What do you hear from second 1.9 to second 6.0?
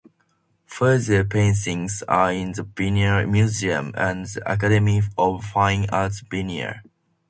are in the Vienna Museum and the Academy of Fine